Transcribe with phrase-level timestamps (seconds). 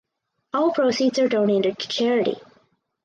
[0.53, 2.33] All proceeds are donated to charity.